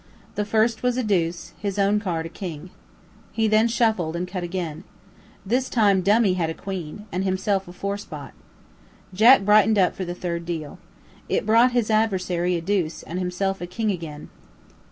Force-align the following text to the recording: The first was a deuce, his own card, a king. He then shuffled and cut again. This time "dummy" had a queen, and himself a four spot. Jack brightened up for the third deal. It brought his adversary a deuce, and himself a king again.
The 0.33 0.45
first 0.45 0.81
was 0.81 0.97
a 0.97 1.03
deuce, 1.03 1.53
his 1.59 1.77
own 1.77 1.99
card, 1.99 2.25
a 2.25 2.29
king. 2.29 2.71
He 3.31 3.47
then 3.47 3.67
shuffled 3.67 4.15
and 4.15 4.27
cut 4.27 4.41
again. 4.43 4.83
This 5.45 5.69
time 5.69 6.01
"dummy" 6.01 6.33
had 6.33 6.49
a 6.49 6.55
queen, 6.55 7.05
and 7.11 7.23
himself 7.23 7.67
a 7.67 7.71
four 7.71 7.99
spot. 7.99 8.33
Jack 9.13 9.41
brightened 9.45 9.77
up 9.77 9.95
for 9.95 10.03
the 10.03 10.15
third 10.15 10.43
deal. 10.43 10.79
It 11.29 11.45
brought 11.45 11.73
his 11.73 11.91
adversary 11.91 12.55
a 12.55 12.61
deuce, 12.61 13.03
and 13.03 13.19
himself 13.19 13.61
a 13.61 13.67
king 13.67 13.91
again. 13.91 14.29